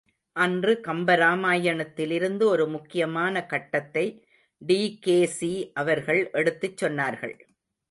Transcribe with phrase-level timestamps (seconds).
[0.35, 4.05] அன்று கம்பராமாயணத்திலிருந்து ஒரு முக்கியமான கட்டத்தை
[4.61, 7.35] டி.கே.சி.அவர்கள் எடுத்துச் சொன்னார்கள்.